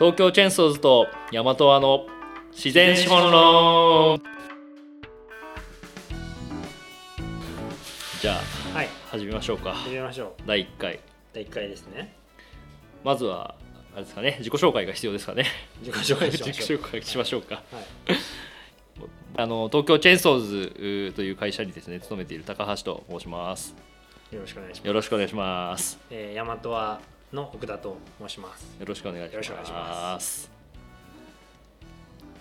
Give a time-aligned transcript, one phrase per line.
[0.00, 2.06] 東京チェンソーズと大和和の
[2.52, 4.22] 自然資本論。
[8.22, 8.88] じゃあはい。
[9.10, 9.74] 始めましょうか。
[9.74, 10.42] 始めましょう。
[10.46, 11.00] 第1回。
[11.34, 12.14] 第1回ですね。
[13.04, 13.54] まずは
[13.92, 15.44] あれですかね自己紹介が必要ですかね。
[15.82, 16.78] 自己紹介し自己ましょう。
[16.80, 17.56] 紹介しましょうか。
[17.56, 17.64] はい。
[19.36, 23.76] あの東京チェンソーズという会社にですね勤めている高橋と申します。
[24.32, 24.86] よろしくお願いします。
[24.86, 25.98] よろしくお願いします。
[26.08, 27.00] えー、大和は
[27.32, 28.76] の奥田と申します。
[28.78, 30.50] よろしくお願いしよろしくお願いしまます。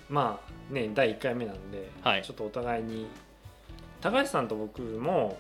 [0.10, 0.40] ま
[0.72, 2.24] あね第1回目なんで、はい。
[2.24, 3.08] ちょっとお互いに
[4.02, 5.40] 高橋さんと僕も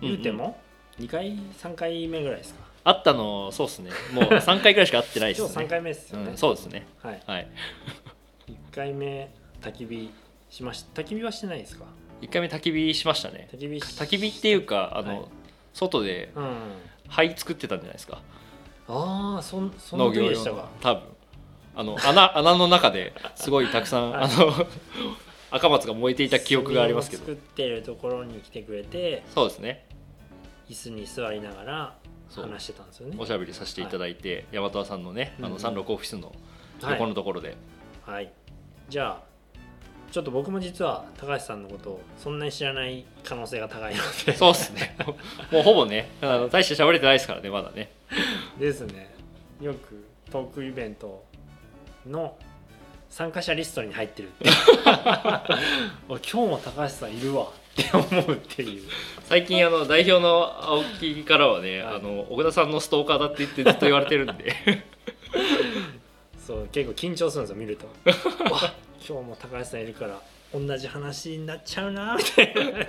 [0.00, 0.58] 言うても
[0.98, 2.64] 2回3回目ぐらいですか。
[2.84, 3.90] あったのそうですね。
[4.12, 6.86] もう3回ぐらいしか会ってないです 今日ね3回目ですよね、うん、そうですね。
[7.02, 7.22] はい。
[7.26, 7.48] はい。
[8.48, 9.28] 1回目
[9.60, 10.10] 焚き火
[10.48, 11.84] しました焚き火はしてないですか
[12.22, 13.48] ？1回目焚き火しましたね。
[13.52, 15.28] 焚き火し焚き火っていうかあの、はい。
[15.74, 16.56] 外でうん。
[17.08, 18.20] 灰作ってたんじゃないですか
[18.88, 20.68] ああそんその時でしたか。
[20.80, 21.02] 多分。
[21.74, 24.24] あの穴 穴の中ですごいたくさん、はい。
[24.24, 24.66] あの
[25.50, 27.24] 赤松が燃えていた記憶がありますけど。
[27.24, 29.86] 作ってるところに来てくれてそうですね。
[30.68, 31.94] 椅子に座りながら
[32.34, 33.16] 話してたんですよね。
[33.18, 36.34] おしゃべりさせていただいて、大和和さんのねあの三六オフィスの
[36.82, 36.92] はい。
[36.92, 37.56] 横のところで、
[38.04, 38.30] はい、
[38.88, 39.26] じゃあ
[40.10, 44.34] ちょっと僕も実は高橋さんのことをそんなに知らない可能性が高いので。
[44.34, 44.96] そうですね。
[45.52, 47.92] もうほぼねあの大して喋れてないですからねまだね
[48.58, 49.14] ですね。
[49.60, 51.24] よくトークイベント
[52.06, 52.36] の
[53.08, 54.48] 参加者リストに入ってるって
[56.08, 57.44] お今日も高橋さんいるわ。
[57.44, 58.82] って思うっていう。
[59.24, 61.96] 最近あの代表の青木からはね、はい。
[61.96, 64.54] あの奥田さんのストーカーだって言ってずっと言われてるんで。
[66.46, 67.86] そう結構緊張するんですよ見ると。
[68.54, 68.74] あ
[69.06, 70.20] 今日も高橋さんいるから
[70.54, 72.86] 同じ話になっちゃうなみたいな話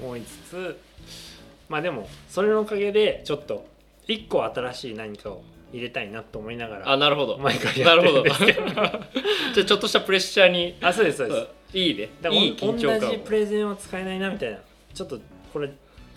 [0.00, 0.78] 思いつつ
[1.68, 3.66] まあでもそれのおかげでちょっと
[4.06, 5.42] 一個新しい何かを
[5.72, 7.38] 入れたいなと思いながらあなるほど。
[7.38, 8.82] 毎回なるほどやってるんですけど。
[9.54, 10.76] じゃあちょっとしたプレッシャーに。
[10.80, 11.80] あそうですそうです、うん。
[11.80, 12.08] いいね。
[12.22, 14.58] だからいい緊張感同じプレゼンは使えないなみたいな。
[14.94, 15.18] ちょっと
[15.52, 15.70] これ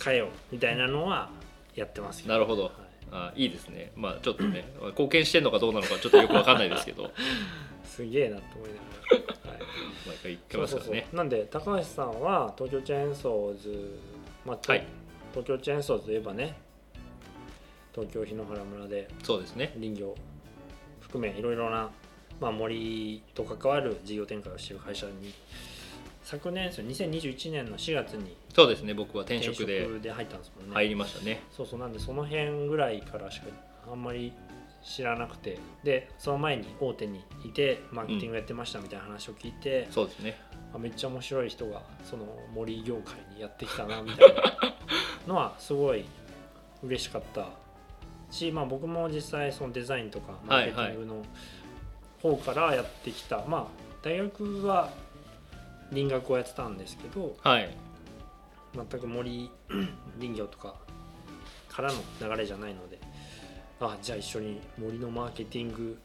[0.04, 1.30] 変えようみたいなのは
[1.76, 2.34] やってますけど。
[2.34, 2.64] なるほど。
[2.64, 2.72] はい。
[3.12, 3.92] あいいですね。
[3.96, 7.10] まあちょっとね貢献してんのかどうなのかちょっとよくわかんないですけど。
[7.84, 9.62] すげえなと思いながら、はい。
[10.08, 11.08] 毎回言ってますからね。
[11.12, 14.00] なんで高橋さんは東京チェーンソーズ、
[14.46, 14.86] まあはい
[15.32, 16.58] 東京チェーンソーズといえばね
[17.94, 19.74] 東京檜原村でそうですね。
[19.80, 20.16] 林業
[21.02, 21.90] 含めいろいろな、
[22.40, 25.34] まあ、森と関わる事業展開をしている会社に
[26.24, 31.42] 昨年ですよ2021年の4月にそうですね僕は転転職で入ったんですもんね、入りましたね。
[31.52, 33.48] そうそうなんでその辺ぐらいからしか
[33.92, 34.32] あんまり
[34.84, 35.58] 知らなくて。
[35.84, 40.40] でその前に大手にいてマーケティングやってましたみたいな話を聞いて、そうですね
[40.74, 44.76] あめっちゃ面白い人がその森業界にやってきたなみたいな
[45.28, 46.06] のはすごい
[46.84, 47.50] 嬉しかった
[48.32, 51.24] し、まあ、僕も実際そのデザインとかマーケティングの
[52.22, 54.92] 方からやってきた、まあ大学は
[55.92, 57.70] 林学をやってたんですけどはい。
[58.74, 59.50] 全く森
[60.20, 60.76] 林業とか
[61.70, 63.00] からの流れじゃないので
[63.80, 65.98] あじゃあ一緒に森のマーケティング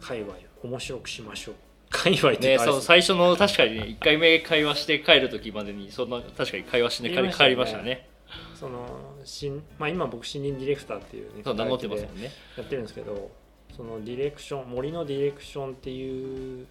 [0.00, 0.36] 界隈を
[0.68, 1.54] 面白くしましょう
[1.92, 7.48] 界隈ってねそういうかあれです最初の確かにね1回目会話して帰る時までにそんな確かに会話してね言いましたね。
[7.48, 8.08] 帰りましたね。
[8.54, 8.86] その
[9.24, 12.30] しん、まあ、今僕森林ディレクターっていうねそう名乗ってますもんね。
[12.56, 13.30] やってるんですけど
[13.76, 16.66] そのディレクション森のディレクションっていう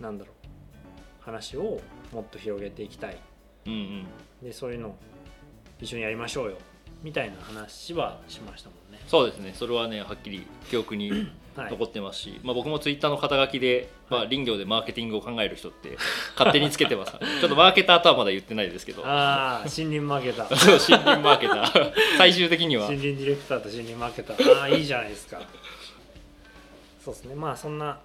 [0.00, 1.80] なんだろう話を
[2.12, 3.18] もっと広げていきたい。
[3.66, 4.06] うんうん。
[4.42, 4.94] でそういうの
[5.80, 6.58] 一緒にやりましょうよ。
[7.02, 9.00] みたいな話はしましたもんね。
[9.06, 9.52] そうですね。
[9.54, 11.32] それはねはっきり記憶にはい、
[11.70, 15.96] 残ってますし、まあ、僕もツイッターの肩書きで、まあ、林業でマーケティングを考える人って
[16.36, 17.12] 勝手につけてます。
[17.40, 19.02] ちょっとマーケターとはまだ言ってないですけど。
[19.04, 20.54] ああ森林マーケター。
[20.54, 21.92] 森林マーケター。
[22.18, 22.86] 最終的には。
[22.86, 24.60] 森林ディレクターと森林マーケター。
[24.60, 25.40] ああいいじゃないですか。
[27.04, 27.34] そうですね。
[27.34, 27.98] まあそんな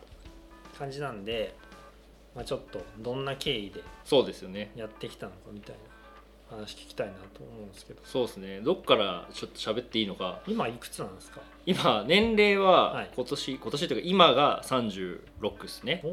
[0.78, 1.56] 感じなんで、
[2.36, 4.72] まあ、ちょっとどんな経緯でそうですよね。
[4.76, 5.93] やってきたのかみたいな
[6.54, 8.02] 話聞きたいなと思うんですけど。
[8.04, 8.62] そうですね。
[8.62, 10.42] どっからちょっと喋っていいのか。
[10.48, 11.42] 今いくつなんですか？
[11.66, 13.10] 今年齢ははい。
[13.16, 16.04] 今年、今年というか今が36ですね。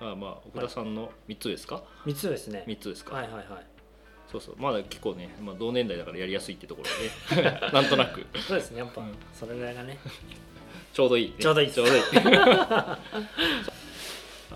[0.00, 2.64] あまあ奥田さんの3つですか、3つですね。
[2.66, 3.46] 3つですか、はいはいはい。
[4.30, 4.56] そうそう。
[4.58, 6.82] まだ結構ね、まあ、同年代だからやりやすいってとこ
[7.32, 8.26] ろで、ね、 なんとなく。
[8.46, 8.78] そうですね。
[8.80, 9.14] やっぱ、うん。
[9.32, 9.98] それぐらいがね。
[10.92, 11.72] ちょうどいい、ね、ちょうどいい。
[11.72, 12.02] ちょうどいい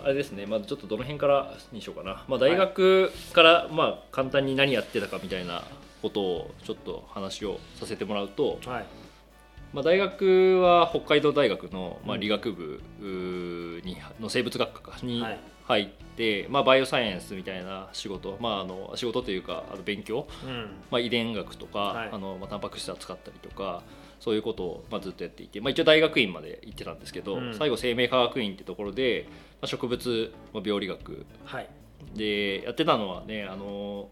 [0.02, 5.62] あれですねまずちょっとどの辺からにしようかな、まあ、大学からまあ簡単に何やってたかみたいな
[6.02, 8.84] ことをちょっと話をさせてもらうと、はい。
[9.72, 12.20] まあ、大学は北海道大学の、まあ、うん。
[12.20, 15.38] 理学部にの生物学科にはい。
[15.64, 20.70] 入って、まあ、バイオサイエンスみたいな仕事、まあ、あの仕事というかあの勉強、うん。
[20.90, 22.08] まあ、遺伝学とか、はい。
[22.12, 23.82] あのまあ、タンパク質を使ったりとか
[24.22, 27.54] そういうことをまあずっとやっていて、まあ、一応大学院まで行ってたんですけど、うん。
[27.58, 29.32] 最後生命科学院ってところで、ま
[29.62, 31.68] あ、植物、まあ、病理学はい。
[32.14, 34.08] でやってたのはねあの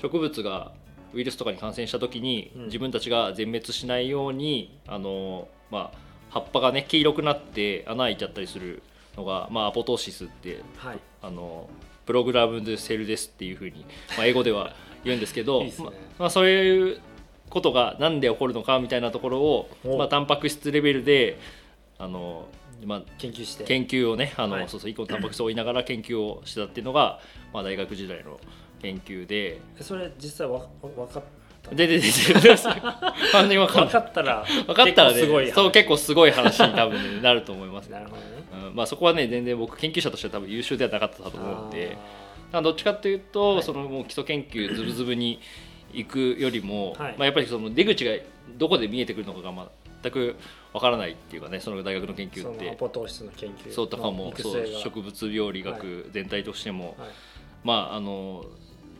[0.00, 0.70] 植物が
[1.12, 2.64] ウイルスとかに感染した時に、うん。
[2.66, 5.98] 自分たちが全滅しないようにあの、まあ、
[6.30, 8.84] 葉っぱがね黄色くなって穴開いちゃったりする
[9.16, 10.98] のが、まあ、アポトーシスってはい。
[11.22, 11.68] あの
[12.06, 13.84] プログラムドセルですっていうふうに、
[14.16, 14.74] まあ、英語では
[15.04, 15.72] 言うんですけど ね。
[15.78, 17.00] ままあ、そういう
[17.50, 19.98] ことがなんで起こるのかみたいなところを、お。
[19.98, 21.38] まあ、タンパク質レベルで
[21.98, 22.46] あの、
[22.84, 23.64] まあ、研究して。
[23.64, 24.68] 研究をねあの、はい。
[24.68, 27.20] そうそう1個のタンパク質を追いながら研究をしてたっていうのが、
[27.52, 28.40] まあ、大学時代の
[28.80, 29.60] 研究で。
[29.80, 32.56] それ実際わわ分かったでででで
[33.32, 38.28] 完全に分かったら分かったらねそう結構すごい話に多分、ね、なると思います、 なるほどね。
[38.68, 41.96] うんまあ、そこはね全然僕研究者としては多分優秀ではなかったと思うんで。
[42.52, 43.62] どっちかっていうと、はい。
[43.62, 45.38] そのもう基礎研究ずぶずぶに
[45.92, 47.14] 行くよりも、はい。
[47.16, 48.12] まあ、やっぱりその出口が
[48.58, 49.70] どこで見えてくるのかが
[50.02, 50.36] 全く
[50.72, 57.08] わからないっていうかねその大学の研ーそのア究ってポトーシスの研究そうとかもそう植物病理学全体としても、はい。
[57.64, 58.44] まああの、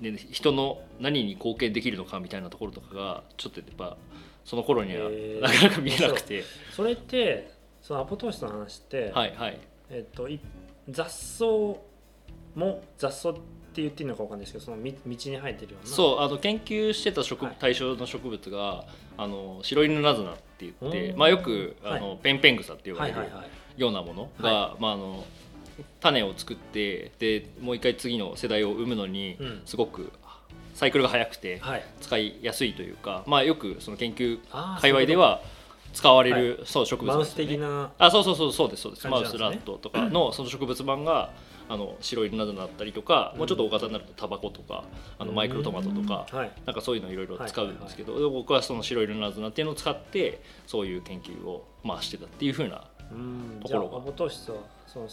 [0.00, 3.96] ね、人の何に貢献できるのかみたいなところとかがちょっとやっぱ
[4.44, 5.10] その頃には
[5.40, 6.44] なかなか見えなくて、
[6.75, 9.60] それってそのアポトーシスの話って、はいはい。
[9.90, 10.40] えっとい
[10.88, 11.44] 雑草
[12.54, 13.40] も雑草って
[13.76, 15.94] 言っていいのかわかんないですけどそのみ道に生えてるような。
[15.94, 17.56] そうあの研究してた植はい。
[17.58, 18.84] 対象の植物が
[19.17, 23.81] あの白犬ナズナって言って、うんまあ、よくあの、はペンペングサって呼ばれるはいはいはい。
[23.81, 25.25] ようなものが、まあ、あの
[26.00, 29.62] 種を作ってでもう一回次の世代を生むのにうん。
[29.64, 30.12] すごく
[30.75, 31.84] サイクルが速くてはい。
[32.00, 34.38] 使いやすいというか、まあ、よくその研究
[34.81, 35.43] 界隈では
[35.93, 39.08] 使われるそう植物マウス的なあそうそうそうそうですそうです。
[39.08, 41.31] マウスラットとかの その植物版が
[41.72, 44.82] あの白いなどだったりとか、もうちょっと大型になるとタバコとか
[45.20, 46.50] あのマイクロトマトとか、はい。
[46.67, 53.61] なんかそういうのいろいろ使うんですけど、僕はその白いルナズナっていうのを使ってそういう研究をまあしてたっていうふうなうん。
[53.62, 53.88] ところが。
[53.90, 54.56] じゃあアポトーシスは
[54.88, 55.08] その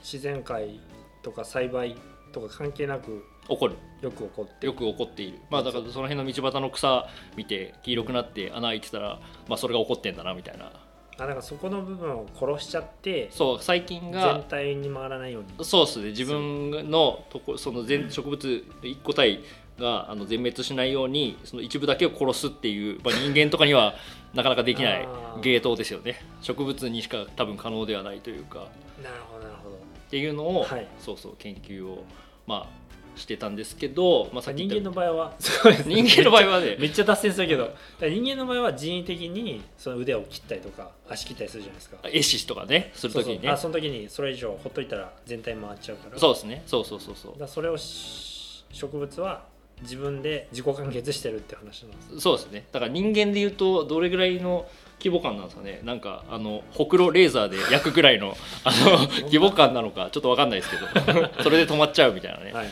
[0.00, 0.80] 自然界
[1.22, 1.96] とか栽培
[2.32, 3.74] とか関係なく起こる。
[4.00, 5.40] よく起こってよく起こっている。
[5.50, 9.18] まあだからその辺の道端の草見て黄色くなって穴開いてたら、
[9.48, 10.70] まあ、それが起こってんだなみたいな
[11.18, 15.64] あだからそこの部分を殺しちゃってそう最近全が体に回らないように。
[15.64, 16.08] そうですね。
[16.10, 19.42] 自分のとこその全植物一個体
[19.78, 23.94] があの全滅しないようにその一部だけを殺すっていう、まあ、人間とかには
[24.34, 25.08] なかなかできない
[25.42, 26.20] 芸当ですよね。
[26.40, 28.68] 植物にしか多分可能ではないというか。
[29.02, 29.76] なるほどなるほど。
[29.76, 29.78] っ
[30.10, 30.86] ていうのを、はい。
[31.00, 32.04] そうそう研究を
[32.46, 32.87] まあ
[33.18, 35.34] してたんですけど、まあ、さっき人間の場合は？
[35.40, 36.76] そうです人間の場合はね。
[36.78, 37.74] めっちゃ脱線するけど。
[38.00, 41.96] 人間の場合は人為的にその腕を切ったりとか足切ったりするじゃないですか。
[42.04, 43.56] エシスとかねするときにね。
[43.56, 46.18] その時にそれ以上ほっといたら全体回っちゃうから。
[46.18, 46.62] そうですね。
[46.66, 47.38] そうそうそうそう。
[47.38, 49.44] だそれをし植物は
[49.82, 52.20] 自分で自己完結してるって話なんです。
[52.20, 52.66] そうですね。
[52.72, 54.68] だから人間で言うとどれぐらいの
[54.98, 55.80] 規模感なんですかね。
[55.84, 60.76] なんかあのほくろレーザーで焼くぐらいのあの 規模感なのかちょっと分かんないですけ
[61.12, 61.42] ど。
[61.44, 62.68] それで止まっちゃうみたいなね、はいはい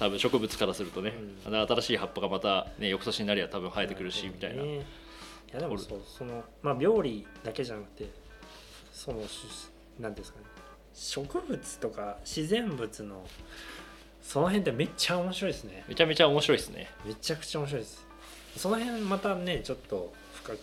[0.00, 1.12] 多分植物からするとね、
[1.46, 4.80] う新しい葉っぱがまた、ね、翌年になりゃ多分生えてくるしみたいな、ねい
[5.52, 8.08] やでもそうそのまあ病理だけじゃなくて
[8.92, 9.44] そのし
[9.98, 10.44] なんていうんですかね。
[10.94, 13.26] 植物とか自然物の
[14.22, 15.84] その辺ってめっちゃ面白いですね。
[15.88, 16.88] めちゃめちゃ面白いですね。
[17.04, 18.06] めちゃくちゃ面白いです。
[18.56, 20.56] その辺またねちょっと深く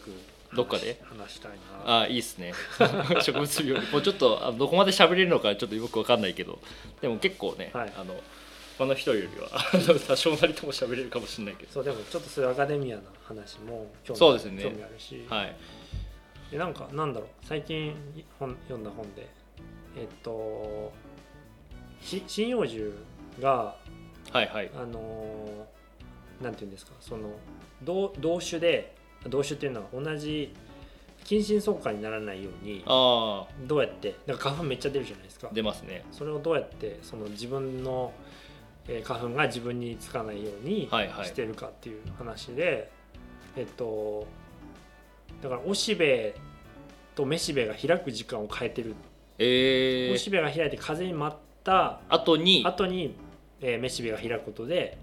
[0.51, 1.01] 話どっかで？
[1.03, 1.57] 話したいな。
[1.91, 2.53] ああいいっすね。
[3.21, 3.91] 植物病理。
[3.91, 6.59] もうちょっとあのどこまで喋れるのかちょっとよく分かんないけど。
[7.01, 7.93] でも結構ね、はい。
[7.97, 8.15] あの
[8.77, 9.49] 他の人よりは。
[10.07, 11.71] 多少なりとも喋れるかもしれないけど。
[11.71, 14.63] そうでもちょっとそういうアカデミアな話も興味そうですね。
[14.63, 15.55] 興味あるし、はい。
[16.51, 17.29] でなんかなんだろう。
[17.43, 17.95] 最近
[18.39, 19.27] 本読んだ本で。
[19.97, 20.91] えっと
[22.01, 22.93] し針葉樹
[23.39, 23.75] が
[24.31, 24.71] はいはい。
[24.75, 26.91] あのーなんていうんですか。
[26.99, 27.31] その
[27.83, 28.93] 同同種で
[29.27, 30.53] 同種っていうのは同じ
[31.23, 35.47] 近親相関にならないようにあどうやってなんか花粉めっちゃ出るじゃないですか。
[35.51, 36.05] あ出ますね。
[36.11, 38.13] それをどうやってその自分の、
[38.87, 41.25] えー花粉が自分につかないようにはいはい。
[41.25, 42.89] してるかっていう話で、
[43.55, 44.25] えっと
[45.41, 46.35] だからおしべ
[47.15, 48.95] とめしべが開く時間を変えてる、
[49.39, 52.63] えー、おしべが開いて風に舞った後に？
[52.65, 53.15] 後に、
[53.61, 54.97] えーめしべが開くことで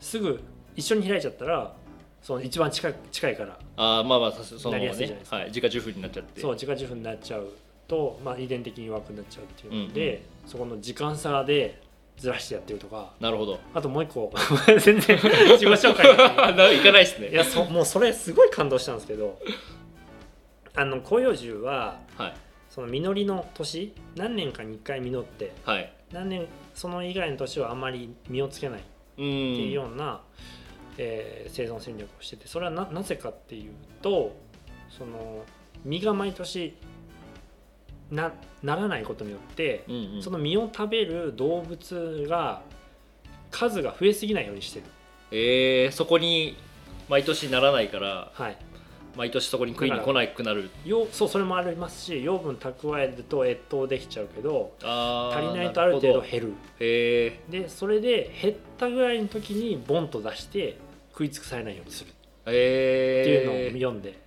[0.00, 0.40] すぐ
[0.76, 1.74] 一緒に開いちゃったら
[2.22, 5.46] その一番近い近いからあーまあまあさすそのねはい。
[5.46, 6.40] 自家受粉になっちゃって。
[6.40, 7.48] そう自家受粉になっちゃう
[7.88, 11.80] と、まあ、遺伝的に弱くなっちゃうっていうので、そこの時間差で
[12.16, 13.12] ずらしてやってるとか。
[13.20, 13.60] なるほど。
[13.74, 14.32] あともう一個。
[14.66, 15.16] 全然。
[15.18, 17.28] 自己紹介がな 行かないですね。
[17.28, 19.38] いやそもうそれすごい感動したんですけど。
[20.74, 22.34] あの広葉樹ははい。
[22.70, 23.92] その実りの年？
[24.16, 25.92] 何年かに1回実ってはい。
[26.12, 28.80] 何年その以外の年はあんまり実をつけない。
[28.80, 30.20] っうていうんような、
[30.98, 32.46] えー生存戦略をしてて。
[32.46, 34.36] それはななぜかっていうと
[34.90, 35.44] その
[35.84, 36.74] 実が毎年
[38.10, 38.32] な
[38.62, 40.22] ならないことによって、うんうん。
[40.22, 42.62] その実を食べる動物が
[43.50, 44.84] 数が増えすぎないようにしてる、
[45.30, 46.56] えー、そこに
[47.08, 48.56] 毎年ならないからはい、
[49.16, 50.70] 毎年そこに食いに来なくなる。
[50.84, 56.52] よそうそれもありますし養分蓄えると越冬できちゃうけど足りないとある程度減る。
[56.80, 60.76] へえでそれで減ったぐらいの時にボンと出して
[61.12, 62.10] 食い尽くされないようにする。
[62.10, 64.18] っていうのをえー読んで、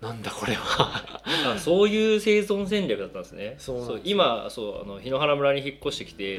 [0.00, 1.02] なんだこれは。
[1.54, 3.56] あそういう生存戦略だったんですね。
[3.58, 6.38] そう今そうあの檜原村に引っ越してきて、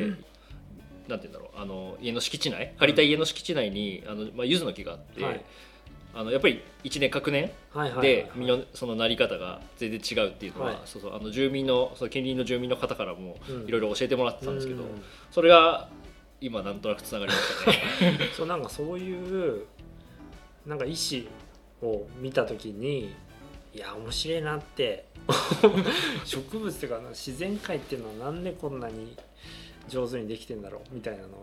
[1.08, 5.46] なんて言うんだろうあの家の敷地内借りた家の敷地内にあの、まあ、柚子の木があって、はい。
[6.12, 7.52] あのやっぱり一年隔年
[8.02, 10.78] で実のそのなり方が全然違うっていうのは、はい。
[10.86, 13.68] そうそうあの住民のその近隣の住民の方からもうん。
[13.68, 15.04] いろいろ教えてもらってたんですけど、うん。
[15.32, 15.90] それが
[16.42, 18.20] 今なんとなくつながりましたね。
[18.36, 19.66] そうなんかそういう
[20.66, 20.94] なんか意
[21.82, 23.14] 思を見た時に
[23.74, 25.06] いや面白いなって。
[26.26, 29.16] 植物というか自然界っていうのはなんでこんなに
[29.88, 31.36] 上手にできてんだろうみたいなのが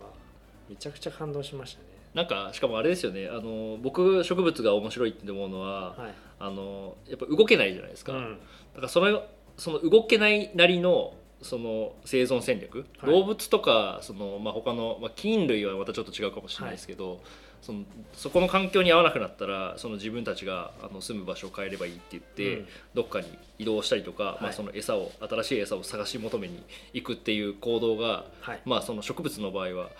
[0.68, 1.86] めちゃくちゃ感動しましたね。
[2.14, 3.28] なんかしかもあれですよね。
[3.28, 8.38] あの僕植物が面白いって思うのは、はいあのやっぱ動けないじゃないですか、うん。
[8.74, 9.22] だからその
[9.56, 13.10] その動けないなりのその生存戦略、はい。
[13.10, 17.20] 動物とかその、まあ、他の、まあ、菌類はまたちょっと違うかもしれないですけど、
[17.66, 17.80] その
[18.14, 22.68] そこの環境に合わなくなったらその自分たちがあの住む場所を変えればいいって言って、うん。
[22.94, 23.26] どっかに
[23.58, 24.42] 移動したりとか、はい。
[24.44, 28.60] まあ、その餌を新しい餌を探し求めに行くっていう行動が、はい。
[28.64, 29.90] まあ、その植物の場合は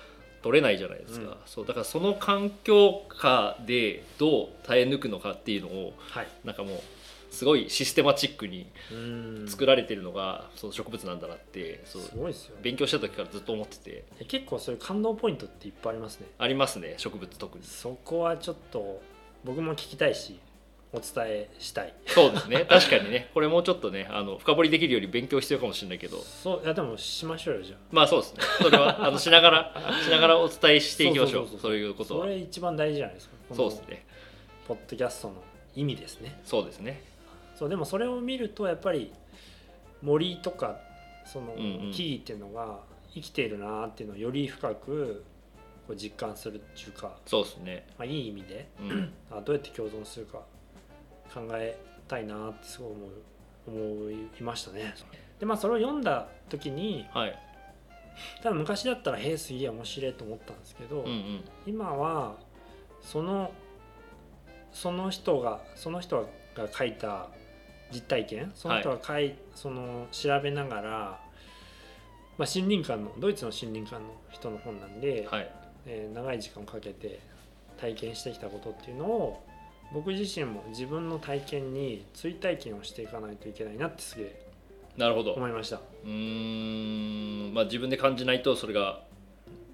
[0.42, 1.37] 取れないじゃないですか、うん。
[1.44, 6.28] そうだからその環境下でどう耐え抜くのかっていうのをはい。
[6.44, 6.80] なんかもう
[7.37, 9.47] すごいシステマチックにうん。
[9.49, 12.62] 作られてるのがその植物なんだなってそうすごいですよね。
[12.62, 14.05] 勉強した時からずっと思ってて。
[14.26, 16.26] 結構そういう感動ポイントっていっぱいありますね。
[16.38, 17.64] ありますね植物特に。
[17.64, 19.02] そこはちょっと
[19.45, 20.40] 僕も聞きたいし
[20.93, 21.93] お伝えしたい。
[22.07, 23.31] そうですね確かにね。
[23.35, 26.19] これもうちょっとねあの深掘りできるより勉強必要かもしれないけど。
[26.19, 27.78] そういやでもしましょうよじゃあ。
[27.93, 28.40] まあそうですね。
[28.62, 31.49] それはあのしながら しながらお伝えしていきましょう。
[31.61, 32.25] そういうことは。
[32.25, 33.35] それ一番大事じゃないですか。
[33.55, 34.07] そうですね。
[34.66, 35.35] ポッドキャストの
[35.75, 36.40] 意味ですね。
[36.45, 37.02] そうですね
[37.56, 39.12] そうでもそれを見るとやっぱり
[40.02, 40.78] 森とか
[41.25, 42.78] その木々っていうのが
[43.12, 45.25] 生きているなっていうのをより深く
[45.86, 47.86] こう実感するっていうか、そうですね。
[47.96, 49.12] まあ、いい意味でうん。
[49.30, 50.38] あどうやって共存するか
[51.32, 53.10] 考えたいなってすごい思う
[53.68, 54.94] 思いましたね。
[55.38, 57.38] でまあそれを読んだ時にはい。
[58.42, 61.44] ただ昔だったら「へえすげえ面白い」と思ったんですけど、うんうん。
[61.66, 62.36] 今は
[63.00, 63.52] その
[64.72, 67.28] その人がその人が書いた
[67.93, 68.52] 実体験？
[68.55, 71.21] その人が書い、その調べながら、
[72.38, 75.50] まあ、森林館のドイツの森林館の人の本なんで、はい。
[75.88, 77.21] えー長い時間をかけて
[77.81, 79.45] 体験してきたことっていうのを
[79.93, 84.47] 僕自身も自分の体験に追体験をしていかないといけないなってすげえ
[84.97, 85.35] なるほど。
[85.35, 85.76] 思いました。
[85.76, 87.55] うーん。
[87.55, 89.05] まあ自分で感じないとそれが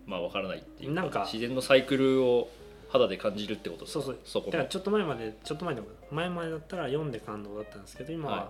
[0.05, 2.51] まあわからないっていうなんか自然のサイクルを
[2.93, 4.05] 肌で感じるってことですか？
[4.05, 4.23] そうそう。
[4.25, 4.53] そこも。
[4.53, 8.49] だからちょっと前までちょっと前の前までだったら読んで感動だったんですけど今は、はい。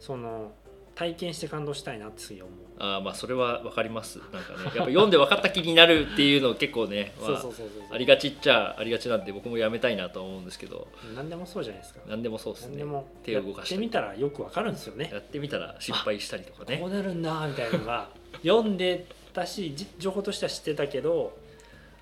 [0.00, 0.52] その
[0.94, 2.46] 体験して感動したいなってす思う。
[2.78, 4.20] あーまあそれはわかります。
[4.32, 10.86] なんかねやっぱ読んで分かった気になるっていうの結構ね、まあそうそうそうそうありがちっちゃありがちなんで僕もやめたいなとは思うんですけど。
[11.16, 12.00] 何でもそうじゃないですか。
[12.06, 12.68] 何でもそうですね。
[12.70, 13.82] 何でも手を動かしたり。
[13.82, 15.10] やってみたらよくわかるんですよね。
[15.12, 16.78] やってみたら失敗したりとかね。
[16.78, 18.08] こうなるんだみたいなのが
[18.42, 21.36] 読んでたしじ情報としては知ってたけど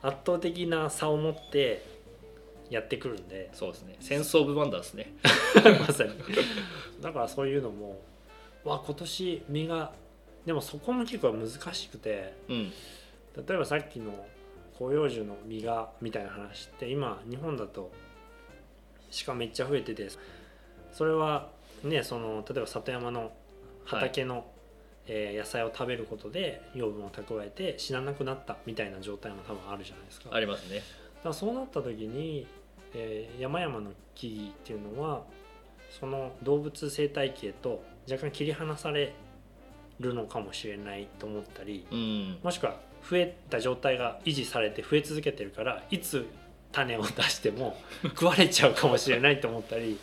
[0.02, 1.84] 圧倒的な差を持って
[2.70, 3.50] やってくるんで。
[3.52, 3.96] そうですね。
[4.00, 5.14] センス・オブ・ワンダーですね。
[5.80, 6.10] まさに。
[7.00, 8.00] だからそういうのも
[8.64, 9.92] わ今年実が
[10.44, 12.72] でもそこも結構難しくてうん。
[13.36, 14.26] 例えばさっきの
[14.76, 17.90] 広葉樹の実がみたいな話って今日本だと
[19.26, 20.08] 鹿めっちゃ増えてて
[20.92, 21.50] それは
[21.84, 23.32] ねその例えば里山の
[23.84, 24.46] 畑の、
[25.06, 30.30] えー野菜を食べることで養分を蓄えて死ななくなったみたいな状態も多分あるじゃないですか。
[30.32, 32.46] ありますねだからそうなった時に、
[32.94, 35.22] えー山々の木々っていうのは
[35.90, 39.12] その動物生態系と若干切り離され
[40.00, 42.76] るのかもしれないと思ったりうんもしくは
[43.08, 46.26] 増えた状態が維持されて増え続けてるからいつ
[46.72, 49.98] 種を出しても 食われちゃうかもしれないと思ったり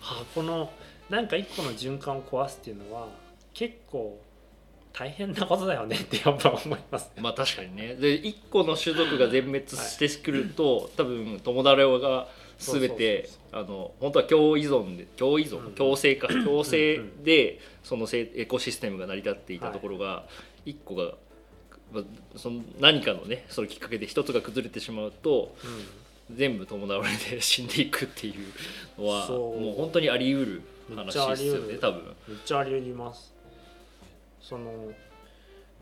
[0.00, 0.72] はあこの
[1.10, 3.08] なんか一個の循環を壊すっていうのは
[3.54, 4.20] 結構
[4.92, 7.10] 大変なことだよねってやっぱ思います。
[7.16, 7.22] ね。
[7.22, 7.94] まあ確かにね。
[7.94, 12.28] で1個の種族が全滅してくると、多分友達が
[12.58, 17.24] 全てあの本当は共依存で共依存、うん共生か共生うん。
[17.24, 20.24] でそのせエコシステムが成り立っていたところが、
[20.66, 21.12] 1個が、
[21.92, 22.04] まあ、
[22.36, 25.54] その何かのねそのきっかけで1つが崩れてしまうと
[26.34, 30.62] 全部友倒れで死んでいくっていうのはもう本当にあり得る
[30.94, 32.02] 話ですよね多分。
[32.28, 33.31] めっちゃあり得ます
[34.42, 34.90] その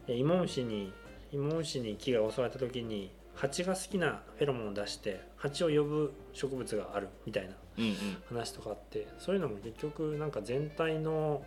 [0.07, 0.93] え芋虫に
[1.33, 7.95] 芋虫に木が襲われた時に蜂が好きなフェロモンを出して蜂を呼ぶ植物があるみたいなうんうん。
[8.29, 11.43] 話とかあってそういうのも結局なんか全体の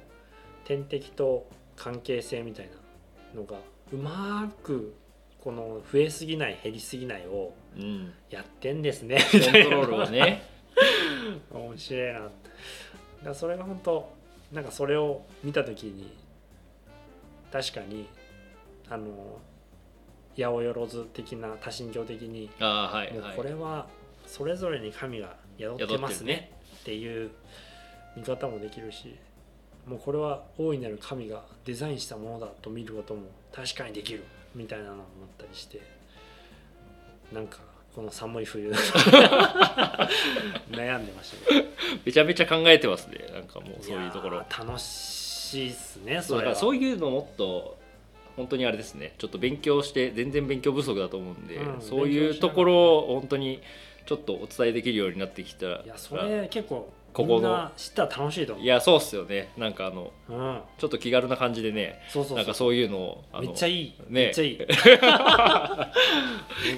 [0.66, 2.70] 天敵と関係性みたい
[3.34, 3.58] なのが
[3.92, 4.96] うまく
[5.44, 8.14] この増えすぎない減りすぎないをうん。
[8.30, 10.44] やってんですねコントロールをね。
[11.54, 12.30] 面白いな
[13.24, 14.10] だそれが本当
[14.52, 16.12] なんかそれを見た時に
[17.54, 18.08] 確かに
[18.90, 19.40] あの
[20.36, 23.86] 八百万的な多神教的にああはいもうはいこれは
[24.26, 27.30] それぞれに神が宿ってますねっていう
[28.18, 29.16] 見方もできるし
[29.86, 34.24] もうこれは大いなる神がデザインしたものだと見ることも確かにできる
[34.56, 35.06] みたいなのを思っ
[35.38, 35.80] たりして
[37.32, 37.60] なんか
[37.96, 38.72] この寒い冬
[40.72, 41.66] 悩んでましたね。
[42.04, 43.24] めちゃめちゃ考えてますね。
[43.32, 44.40] なんかもうそういうところ。
[44.40, 45.23] 楽し
[45.60, 46.44] いっすねそれは。
[46.46, 47.78] だからそういうのもっと
[48.36, 49.14] 本当にあれですね。
[49.18, 53.62] ちょっと勉強して全然勉強不足だと思うんで、うんそういうところを本当に
[54.06, 55.82] ちょっとお伝えできるようになってきたら。
[55.84, 59.52] いやそれ結構ここのみんな知ったら楽しいと思いうやそうっすよね。
[59.56, 60.62] なんかあのうん。
[60.80, 62.38] ちょっと気軽な感じでねそうそうそう。
[62.38, 63.96] なんかそういうのをあのめっちゃいい、ね。
[64.10, 64.58] めっちゃいい。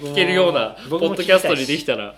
[0.04, 2.16] 聞けるようなポッドキャストにできたたら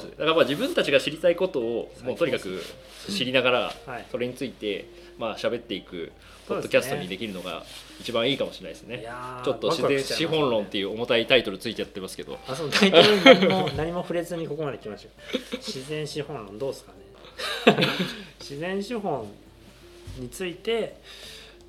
[0.00, 0.18] そうですね。
[0.18, 2.62] だからまあ自分たちが知りたいことをもうとにかく
[3.08, 4.06] 知りながらはい。
[4.10, 6.12] それについてまあ喋っていく
[6.48, 7.62] ポッドキャストにできるのが
[8.00, 12.38] 一番いいかもしれないですいねやーちょっと自然資本論っていう重たいタイトルついちゃってますけど。
[12.48, 16.98] あそうタイトルに何も何も触れずにここまで来ました自然資本論どうですかね。
[18.40, 19.26] 自然資本
[20.18, 20.96] について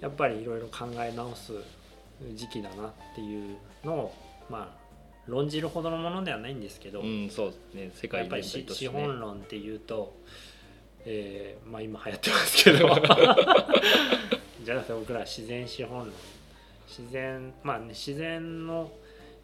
[0.01, 1.53] やっぱりいろいろ考え直す
[2.35, 4.13] 時期だなっていうのを
[4.49, 4.82] まあ
[5.27, 8.09] 論じるほどのものではないんですけど、うんそうですね。
[8.11, 10.15] 世やっぱり資本論っていうと、
[11.05, 12.89] えーまあ今流行ってますけど。
[14.63, 16.11] じゃなくて僕らは自然資本論。
[16.87, 18.91] 自然まあね自然の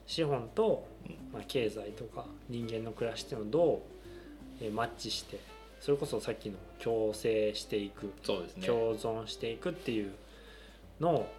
[0.06, 0.88] 資本と、
[1.32, 3.80] まあ、経済とか人間の暮らしっていうのをどう、
[4.62, 5.40] えーマッチして
[5.80, 8.68] それこそさっきの共生していくね。
[8.68, 10.12] 共存していくっていう
[11.00, 11.39] のを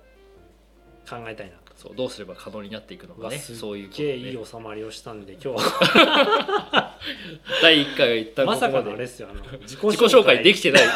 [1.10, 1.56] 考えたいな。
[1.56, 1.72] と。
[1.76, 3.38] そうどうすれば可能になっていくのかね。
[3.38, 6.96] そういうことげえいいね収まりをしたんで今日は。
[7.62, 10.84] 第1回は一旦こまさかのあれですよあの 自己自己紹介できてない。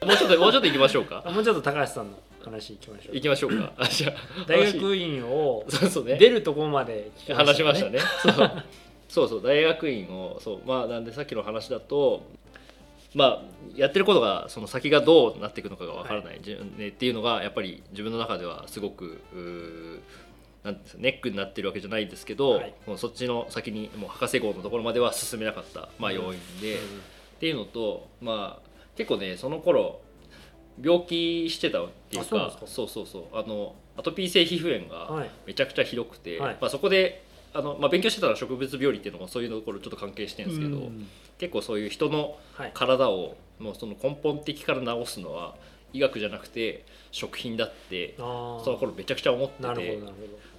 [0.00, 1.22] もうちょっともうちょっと行きましょうか。
[1.26, 3.14] あもうちょっと高橋さんの話いきましょう。
[3.14, 3.72] 行きましょうか。
[3.76, 4.12] あじゃあ
[4.46, 6.16] 大学院をそうそうね。
[6.16, 8.00] 出るところまで聞き話しましたねね。
[8.22, 8.62] そう。
[9.08, 10.38] そうそう大学院を。
[10.40, 10.60] そう。
[10.64, 12.22] まあなんでさっきの話だと
[13.14, 13.42] まあ
[13.74, 19.20] やってることがその先がどうなっていくのかがわからない、じね、っていうのがやっぱり自分の中ではすごく
[20.64, 22.74] なんですかネックになってるわけじゃないですけど、はい。
[22.86, 26.78] もうそっちの先にもう博士号のところまでは進めなかった、まあ、要因で、っ
[27.40, 30.00] ていうのとまあ結構ねその頃
[30.80, 35.30] 病気してたっていうかあそうそうそうあのアトピー性皮膚炎うんがはい。
[35.46, 36.56] めちゃくちゃひどくて、はい。
[36.60, 41.06] まあ、そこであの、まあ、勉強してたのは植物病理っていうのもそういうところちょっと関係してるんですけど、うん。
[41.38, 42.70] 結構そういう人のはい。
[42.74, 45.54] 体をもうその根本的から治すのは
[45.92, 50.00] 医学じゃなくて食品だってその頃めちゃくちゃ思ってて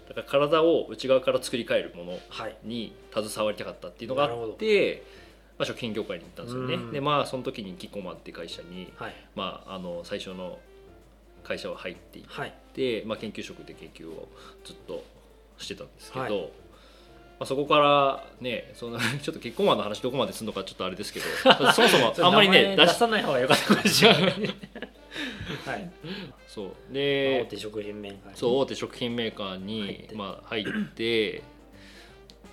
[0.09, 2.57] だから体を内側から作り変えるものはい。
[2.63, 5.03] に携わりたかったっていうのがあって、
[5.57, 6.73] まあ、食品業界に行ったんですよね。
[6.75, 6.91] うん。
[6.91, 9.15] でまあその時にキコマンって会社に、はい。
[9.35, 10.57] まあ、あの最初の
[11.43, 12.53] 会社は入っていっはい。
[12.73, 14.27] て、まあ、研究職で研究を
[14.65, 15.03] ずっと
[15.57, 16.49] してたんですけど、はい
[17.39, 21.25] まあ、そこからねその ちょっと結婚マンの話どこまでするのかちょっとあれですけど。
[21.71, 24.23] そもそもあんまりね出さない方が良かったかもしれない。
[24.23, 24.27] は
[25.79, 25.91] い
[26.47, 28.37] そう大で手食品メーカーに。
[28.37, 30.15] そう大手食品メーカーに入って。
[30.15, 31.41] まあ、入って、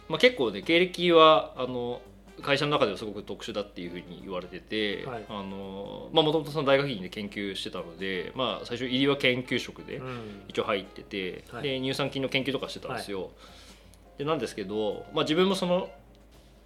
[0.09, 2.01] まあ、結構ね経歴はあの
[2.43, 5.25] 会社の中ではすごく特殊だっていうふうに言われててはい。
[5.29, 10.43] あのまあもともとその大学院で研究してたので、まあ、最初入りは研究職でうん。
[10.47, 11.63] 一応入ってて、はい。
[11.65, 13.33] で乳酸菌の研究とかしてたんですよ。
[14.19, 15.91] でなんですけど、まあ、自分もその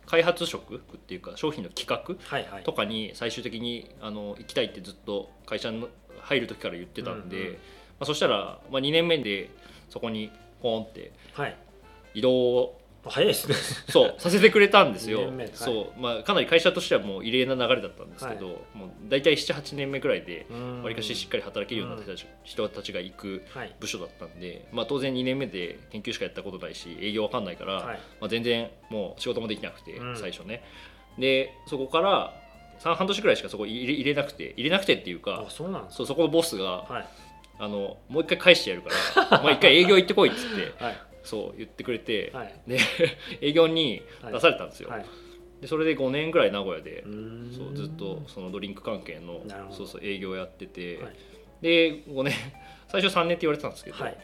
[0.07, 5.87] 開発職っていうか商品の企画とかに最終的にあの行きたいってずっと会社に
[6.21, 7.53] 入る時から言ってたんで、うんうん。
[7.53, 7.59] ま
[8.01, 9.51] あ、そしたら、まあ、2年目で
[9.89, 10.31] そこに
[10.63, 11.57] ポーンってはい。
[12.15, 13.55] 移動を早いですね。
[13.89, 14.15] そう。
[14.21, 15.23] させてくれたんですよ。
[15.23, 16.01] はいそう。
[16.01, 18.57] まあ、かなり会社としてはもう異例な流れだったんですけど、はい。
[18.75, 23.73] もう大体78年目くらいでわわりかししっかり働けるようにな人たち人たちが行くはい。
[23.81, 27.99] 部署だったんで、まあ、当然2年目で研究しかやったことないし営業わかんないから、はい。
[28.21, 30.17] まあ、全然もう仕事もできなくて、うん。
[30.17, 30.63] 最初ね。
[31.19, 32.35] でそこから
[32.81, 37.05] 3半年くらいしかそこ入れ入れなくて入れなくてっていうかあそうなんそうそこのボスがはい。
[37.63, 38.89] あのもう一回返してやるか
[39.31, 40.99] らお前一回営業行ってこいっつってはい
[41.31, 42.55] そう言ってくれて、はい。
[42.67, 42.79] で
[43.41, 45.07] 営業に出されたんですよ、はい。
[45.61, 47.05] でそれで5年ぐらい名古屋で
[47.57, 51.13] そうずっとそのドリンク関係のそうそう営業やってて、はい。
[51.63, 52.35] で5年
[52.89, 54.17] 最初3年って言われてたんですけど、はい。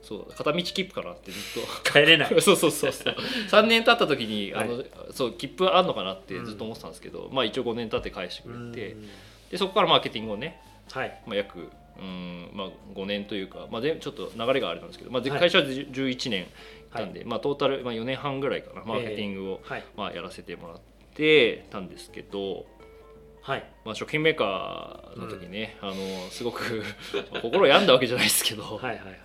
[0.00, 1.42] そう片道切符かなってずっ
[1.84, 2.34] 帰れない。
[2.34, 3.14] と そうそうそうそう。
[3.50, 9.08] 3年経った時にあの、はそう切符あんのかなってずっと思ってたんですけど、まあ一応5年経って返してくれてうん。
[9.50, 11.22] でそこからマーケティングをね、はい。
[11.26, 16.46] まあ、約うん、まあ、5年というか、まあ、でちょっと流れがあれなんですけど、まあ、会社は10 11年い
[16.92, 19.84] たんで、まあ、トータル、まあ、4年半ぐらいかなマーケティングを、はい。
[19.96, 20.80] まあ、やらせてもらっ
[21.14, 22.66] てたんですけど、
[23.42, 23.64] はい。
[23.84, 25.94] まあ、食品メーカーの時ね、あの
[26.30, 26.82] すごく
[27.32, 29.18] まあ 心病んだわけじゃないですけど、はいはいはい。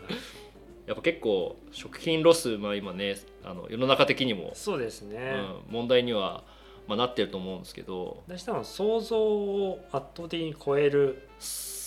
[0.87, 5.35] やっぱ結構食品ロス、まあ、今ねあの世の中的にも、そうですね、
[5.67, 6.43] うん、問題には、
[6.87, 11.29] まあ、なってると思うんですけど私多分想像を圧倒的に超える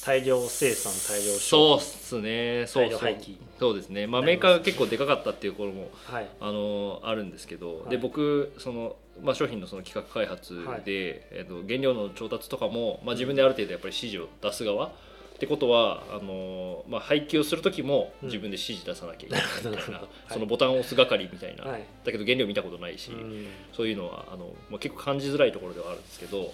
[0.04, 2.66] 大量生産大量そうっ消すね。
[2.66, 2.90] そうそう。
[2.90, 3.36] 大量廃棄。
[3.58, 6.28] そうですね、まあ、メーカーが結構でかかったっていうところも費はい。
[6.40, 7.90] あのあるんですけど、はい。
[7.90, 10.82] で僕その、まあ、商品のその企画開発で、はい。
[10.86, 14.90] えっと原料の調達とかも、まあ、自分である程度やっぱり指示を出す側っ
[15.38, 18.28] てことはあの、まあ、配給をする時もうん。
[18.28, 19.98] 自分で指示出さなきゃいけないみたいな、なるほど。
[19.98, 20.08] はい。
[20.28, 21.84] そのボタンを押す係みたいな、はい。
[22.04, 23.46] だけど原料見たことないし、うん。
[23.72, 26.52] そういうのはあの、まあ、結構感じづらいところではあるんですけど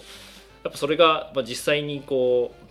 [0.63, 2.70] やっぱそれが、まあ、実際にこう、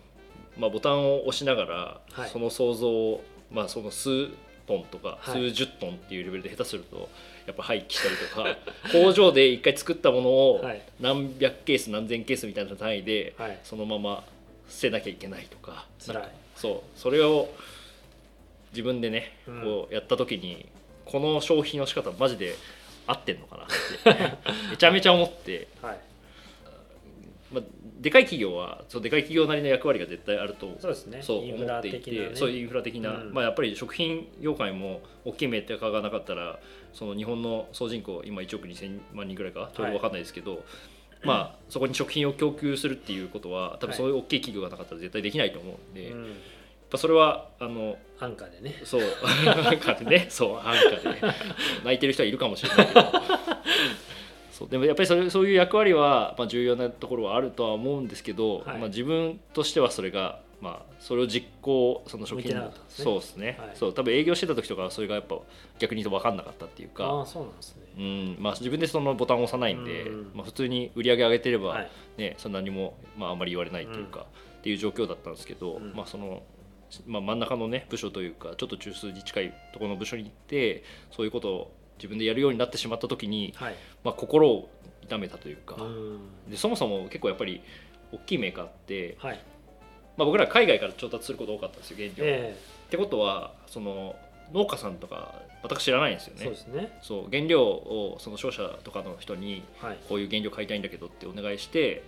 [0.56, 2.30] まあ、ボタンを押しながら、はい。
[2.30, 4.28] その想像を、まあ、その数
[4.66, 5.50] トンとかはい。
[5.50, 7.08] 数十トンっていうレベルで下手すると
[7.46, 8.58] やっぱ廃棄したりとか
[8.92, 10.82] 工場で一回作ったものをはい。
[11.00, 13.58] 何百ケース何千ケースみたいな単位ではい。
[13.64, 14.24] そのまま
[14.68, 15.86] 捨てなきゃいけないとか
[16.54, 16.98] そう。
[16.98, 17.48] それを
[18.72, 19.62] 自分でねうん。
[19.62, 20.66] こうやった時に
[21.04, 22.54] この消費の仕方マジで
[23.06, 24.36] 合ってんのかなって
[24.70, 25.66] めちゃめちゃ思って、
[28.00, 31.20] でかい企業はそうでかい企業なりの役割が絶対あるとそうですね。
[31.22, 33.34] そうインフラ思っていて、そういうインフラ的な、うん。
[33.34, 36.58] まあ、やっぱり食品業界も大きいメーカーがなかったら
[36.94, 40.64] その日本の総人口今1億2000万人ぐらいかちょうど分かんないですけど、
[41.24, 46.36] まあ、そこに食品を供給するっていうことは多分そういう大きい企業がなかったら絶対できないと思うんで、やっうん
[46.90, 48.74] ぱそれはあの安価でね。
[48.84, 49.02] そう
[49.44, 50.26] なんかね。
[50.28, 51.20] そう安価で
[51.84, 53.00] 泣いてる人はいるかもしれないけど
[54.60, 54.68] そう。
[54.68, 58.78] でもやっぱりそれそういう役割は、まあ、重要なところはあるとは思うんですけど、はい。
[58.78, 63.04] まあ、自分としてはそれが、まあ、それを実行その食向いて品なかったんですね。
[63.04, 63.70] そうですね、はい。
[63.74, 63.94] そう。
[63.94, 65.36] 多分営業してた時とかはそれがやっぱ
[65.78, 67.26] 逆に言うと分かんなかったっていうああか。
[67.26, 67.82] そうなんですね。
[67.96, 68.36] うん。
[68.38, 71.90] まあ、自分でそのボタンを押さないんで、うんまあ、普通に売り上げ上げてれば、はい。
[72.18, 74.26] ね、そんなにも、まあ、あまり言われないというか、
[74.58, 75.94] っていう状況だったんですけど、うん。
[75.94, 76.42] まあその
[77.06, 83.74] まあ、真ん中のね部署というかちょっと中枢に近いところの部署に行ってそういうことを自分でやるようになってしまった時に、はい。
[84.02, 84.70] まあ、心を
[85.02, 86.50] 痛めたというか、うん。
[86.50, 87.62] でそもそも結構やっぱり
[88.12, 89.40] 大きいメーカーって、はい。
[90.16, 94.16] まあ、僕ら海外から調達すること多かったんですよ原料、えってことはその
[94.52, 96.40] 農家さんとか全く知らないんですよね。
[96.40, 96.98] えそうですね。
[97.02, 99.98] そう原料をその商社とかの人にはい。
[100.08, 102.02] こういう原料買いたいんだけどってお願いして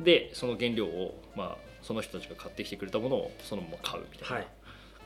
[0.00, 4.48] でその原料を、まあ、その人たちが買ってきてくれたものをそのまま買うみたいはない。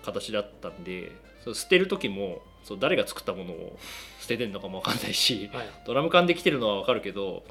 [0.02, 1.12] 形だったんで、
[1.44, 3.78] そう捨てる時もそう誰が作ったものを
[4.20, 5.66] 捨ててるのかも分かんないしはい。
[5.86, 7.44] ドラム缶で来てるのは分かるけど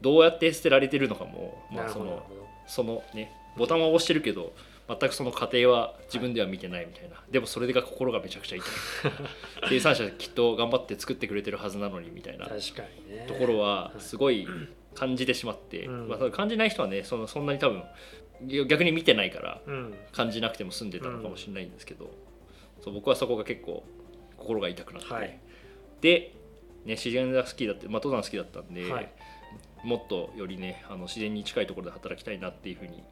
[0.00, 2.26] どうやって捨てられてるのかも、まあ、その
[2.66, 4.52] そのねボタンは押してるけど
[4.88, 8.68] 全くその過程は自分では見てないみたいな、でもそれが心がめちゃくちゃ痛い。
[9.70, 12.46] 生産者きっと頑張って作ってくれてるはずなのにみたいな。
[13.28, 14.46] ところはすごい
[14.94, 16.08] 感じてしまって、うん。
[16.08, 17.84] まあ、感じない人はねそのそんなに多分
[18.66, 19.94] 逆に見てないからうん。
[20.10, 22.10] 感じなくても済んでたのかもしれないんですけど、
[22.82, 23.84] そう僕はそこが結構
[24.42, 25.38] 心が痛くなって、はい。
[26.00, 26.34] で、
[26.84, 29.12] ね、自然が好きだって、まあ、登山好きだったんで、はい。
[29.84, 33.02] もっとよりねあの自然に近いところで働きたいなっていうふうに、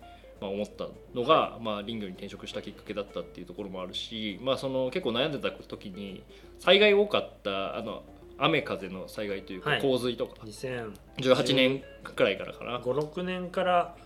[0.40, 6.22] まあ、思ったのが、まあ、林業に転職したきっかけだったっていうところもあるし、まあ、その結構悩んでた時に
[6.58, 8.02] 災害多かったあの
[8.38, 9.82] 雨風の災害というかはい。
[9.82, 12.78] 洪水とか、2005 18年くらいからかな。
[12.78, 13.96] 6年から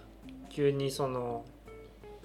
[0.51, 1.45] 急にその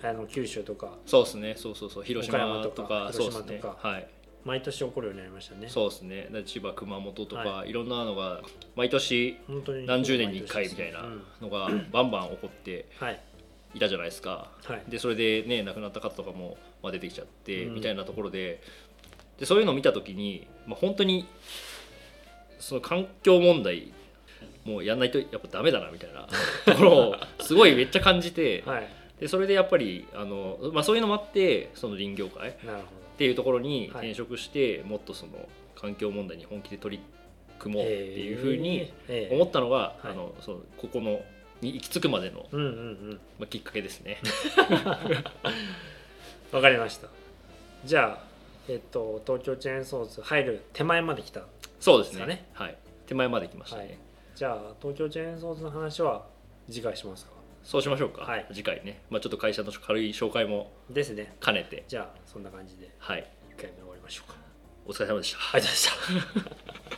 [0.02, 0.94] あの九州とか。
[1.06, 1.54] そうですね。
[1.58, 2.04] そうそうそう。
[2.04, 3.58] 広島ととかかそうですね。
[3.58, 4.08] 広島とはい
[4.50, 5.68] 毎年起こるようになりましたね。
[5.70, 6.28] そうですね。
[6.32, 7.72] で千葉熊本とか、、はい。
[7.72, 8.42] ろんなのが
[8.76, 9.38] 毎年
[9.86, 11.24] 何十年に1回みたいなうん。
[11.40, 13.20] のがバンバン起こってはい。
[13.76, 14.50] いたじゃないですか。
[14.64, 14.82] はい。
[14.90, 17.76] でそれでね亡くなった方とかも、まあ、出てきちゃって、うん。
[17.76, 18.62] みたいなところで
[19.38, 21.28] でそういうのを見た時に、まあ、本当に
[22.60, 23.94] その環境問題
[24.66, 26.28] もうやんないとやっぱダメだなみたいな
[26.66, 28.88] ところをすごいめっちゃ感じて、はい。
[29.20, 32.56] でそれでやっぱりあの、まあ、そういうのもあってその林業界
[33.20, 34.08] っていうところにはい。
[34.12, 35.34] 転職して、もっとその
[35.76, 37.04] 環境問題に本気で取り
[37.60, 40.08] 組もうっていうふうにええ思ったのが、はい。
[40.12, 41.20] あのそのここの
[41.60, 42.48] に行き着くまでの、
[43.38, 44.22] まあ、きっかけですね。
[46.54, 47.10] わかりました。
[47.84, 48.24] じゃあ
[48.70, 51.42] えっと東京チェーンソーズ入る手前まで来た
[51.82, 52.48] そうですね。
[52.54, 52.78] はい。
[53.06, 53.98] 手前まで来ましたね、はい。
[54.34, 56.26] じゃあ東京チェーンソーズの話は
[56.70, 57.39] 次回しますか？
[57.64, 58.46] そうしましょうか、はい。
[58.52, 61.36] 次回ね、まあ、ちょっと会社の軽い紹介もですね。
[61.44, 61.84] 兼ねて。
[61.88, 62.90] じゃあそんな感じで。
[62.98, 63.30] はい。
[63.58, 64.38] 1回目終わりましょうか。
[64.86, 65.38] お疲れ様でした。
[65.54, 66.89] ありがとうございました